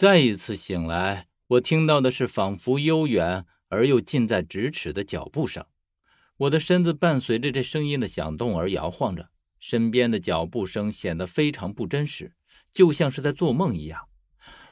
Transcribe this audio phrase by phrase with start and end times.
[0.00, 5.66] 再一次醒来，我听到的是仿佛悠远而又近在咫尺的脚步声。
[6.38, 9.28] 我的身子伴随着这声音的响动而摇晃着，
[9.58, 12.32] 身边的脚步声显得非常不真实，
[12.72, 14.08] 就像是在做梦一样。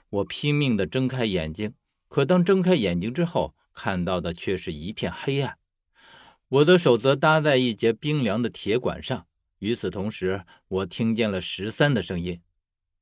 [0.09, 1.75] 我拼命地睁开眼睛，
[2.09, 5.59] 可当睁开眼睛之后，看到的却是一片黑暗。
[6.49, 9.27] 我的手则搭在一节冰凉的铁管上。
[9.59, 12.41] 与此同时，我听见了十三的声音：“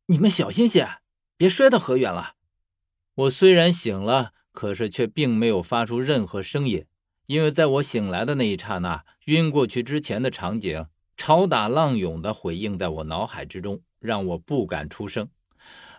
[0.07, 0.89] 你们小心些，
[1.37, 2.35] 别摔到河源了。”
[3.15, 6.85] 我虽然醒了，可是却并没有发出任何声音，
[7.27, 15.29] 因为在我醒来的那一刹那，晕过去之前的场景潮打浪涌的回应在我脑海之中，让我不敢出声。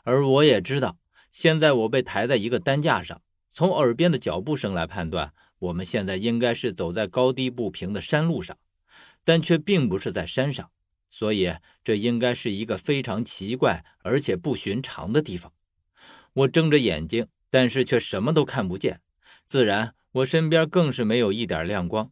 [0.03, 0.97] 而我也知道，
[1.31, 8.57] 现在我被抬在一个担架上，从耳边的脚步声来判断，我们现在应该是走在高低不平的山路上。
[9.23, 10.69] 但却并不是在山上，
[11.17, 11.51] 所以
[11.83, 15.51] 这应该是一个非常奇怪而且不寻常的地方。
[16.31, 19.01] 我睁着眼睛，但是却什么都看不见。
[19.47, 22.11] 自然，我身边更是没有一点亮光。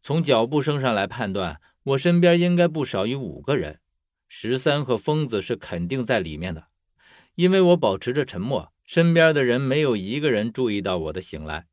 [0.00, 3.80] 从脚步声上来判断，我身边应该不少于五个人。
[4.26, 6.68] 十三和疯子是肯定在里面的，
[7.34, 11.66] 因为我保持着沉默，身边的人没有一个人注意到我的醒来。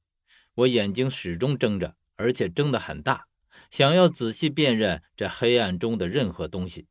[0.55, 3.27] 我眼睛始终睁着，而且睁得很大。
[3.73, 6.85] 想要仔细辨认这黑暗中的任何东西，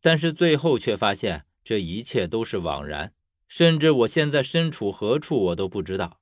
[0.00, 3.12] 但是最后却发现这一切都是枉然，
[3.46, 6.18] 甚至我现在身处何处我都不知道。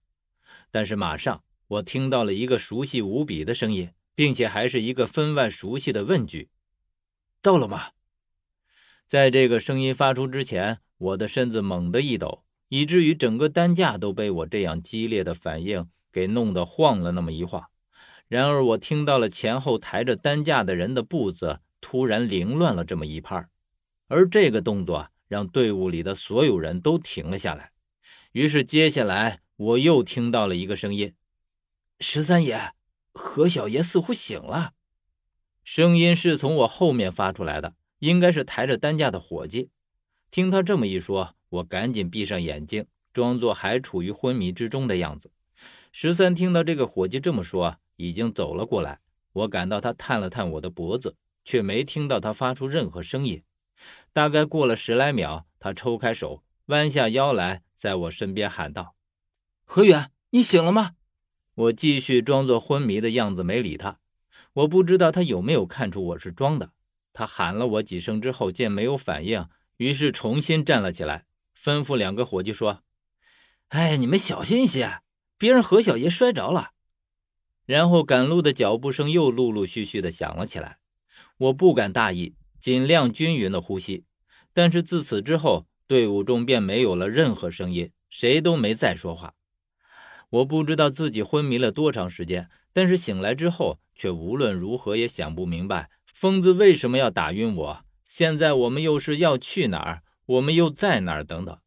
[0.70, 6.50] 但是马上我听到了一个熟悉无比的声音，并且还是一个分外熟悉的问句
[7.40, 7.92] ：“到了吗？”
[9.08, 17.70] 在这个声音发出之前，我的身子猛地一抖，以至于整个担架都被我这样激烈的反应给弄得晃了那么一晃。
[18.34, 23.46] 然而，我听到了前后抬着担架的人的步子突然凌乱了这么一拍
[24.08, 27.70] 而这个动作让队伍里的所有人都停了下来。
[28.32, 31.14] 于是，接下来我又听到了一个声音
[32.00, 32.72] ：“十三爷，
[33.12, 34.72] 何小爷似乎醒了。”
[35.62, 39.70] 声音是从我后面发出来的，应该是抬着担架的伙计。
[40.32, 45.30] 听他这么一说，我赶紧闭上眼睛，装作还处于昏迷之中的样子。
[45.92, 47.76] 十三听到这个伙计这么说。
[47.96, 49.00] 已经走了过来，
[49.32, 53.42] 我感到他探了探我的脖子，却没听到他发出任何声音。
[54.12, 58.94] 大概过了十来秒，他抽开手，弯下腰来，在我身边喊道
[59.64, 60.92] ：“何远，你醒了吗？”
[61.54, 63.98] 我继续装作昏迷的样子，没理他。
[64.54, 66.72] 我不知道他有没有看出我是装的。
[67.12, 69.46] 他喊了我几声之后，见没有反应，
[69.76, 72.82] 于是重新站了起来，吩咐两个伙计说
[73.68, 75.00] ：“哎，你们小心一些，
[75.38, 76.72] 别让何小爷摔着了。”
[77.66, 80.78] 然后赶路的脚步声又陆陆续续的响了起来，
[81.38, 84.04] 我不敢大意，尽量均匀的呼吸。
[84.52, 89.34] 但是自此之后，队伍中便没有了任何声音，谁都没再说话。
[90.30, 97.84] 我不知道自己昏迷了多长时间，但是醒来之后，却无论如何也想不明白，疯子为什么要打晕我。
[98.06, 100.02] 现在我们又是要去哪儿？
[100.26, 101.24] 我们又在哪儿？
[101.24, 101.58] 等等，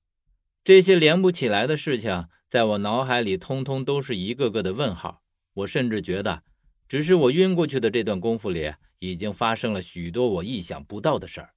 [0.64, 5.22] 这些连不起来的事情，在我脑海里通通都是一个个的问号。
[5.58, 6.44] 我甚至觉得，
[6.88, 11.54] 只是我晕过去的这段功夫里，已经发生了许多我意想不到的事儿。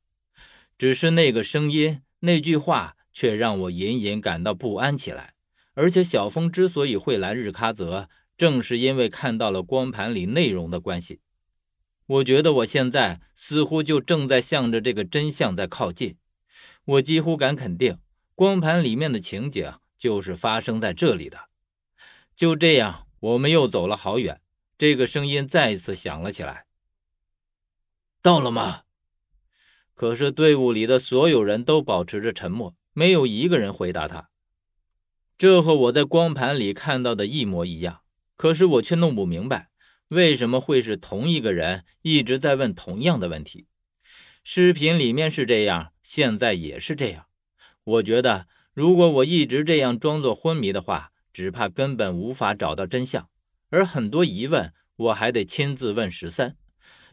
[0.79, 5.35] 只是那个声音、那句话，却让我隐隐感到不安起来。
[5.75, 11.21] 而且小峰之所以会来日喀则，正是因为看到了光盘里内容的关系。
[12.07, 16.17] 我觉得我现在似乎就正在向着这个真相在靠近。
[16.85, 17.99] 我几乎敢肯定，
[18.35, 21.51] 光盘里面的情景就是发生在这里的。
[22.35, 23.07] 就这样。
[23.21, 24.41] 我们又走了好远，
[24.79, 26.65] 这个声音再一次响了起来。
[28.23, 28.85] 到了吗？
[29.95, 34.31] 可是队伍里的所有人都保持着沉默，没有一个人回答他。
[35.37, 38.01] 这和我在光盘里看到的一模一样。
[38.37, 39.69] 可是我却弄不明白，
[40.09, 43.67] 为什么会是同一个人一直在问同样的问题？
[44.43, 47.27] 视频里面是这样，现在也是这样。
[47.85, 51.13] 我觉得，如果我一直这样装作昏迷的话。
[51.33, 53.29] 只怕根本无法找到真相，
[53.71, 56.57] 而很多疑问我还得亲自问十三。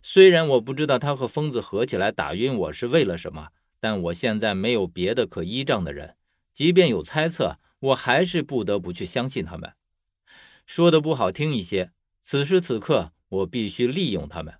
[0.02, 3.50] 虽然我不知道他和疯子合起来打晕我是为了什么，
[3.80, 6.16] 但我现在没有别的可依仗的人，
[6.54, 9.74] 即便有猜测，我还是不得不去相信他们。
[10.66, 11.92] 说的不好听一些，
[12.22, 14.56] 此时此刻我必须利用他们。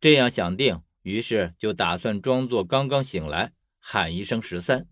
[0.00, 4.86] 这样想定，于是就打算装作刚刚醒来，喊一声十三。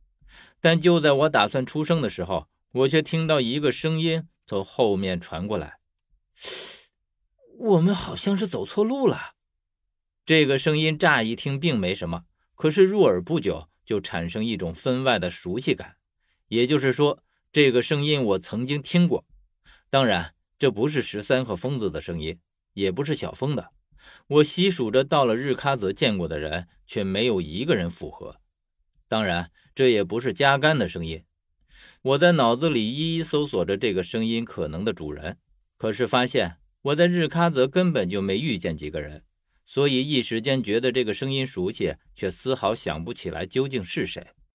[0.60, 5.78] 但就在我打算出声的时候，我却听到一个声音从后面传过来
[7.58, 9.34] ：“我们好像是走错路了。”
[10.26, 12.24] 这个声音乍一听并没什么，
[12.54, 15.96] 可是入耳不久就产生一种分外的熟悉感。
[16.48, 19.26] 也就是说，这个声音我曾经听过，
[19.88, 22.38] 当然这不是十三和疯子的声音，
[22.74, 23.72] 也不是小峰的。
[24.26, 28.40] 我细数着到了日喀则见过的人，却没有一个人符合。
[29.08, 31.24] 当然，这也不是加干的声音。
[32.02, 35.36] 我在脑子里一一搜索着这个声音可能的主人，
[35.76, 39.22] 可是发现我在日喀则根本就没遇见几个人，
[39.64, 44.26] 所以一时间觉得这个声音熟悉，却丝毫想不起来究竟是谁。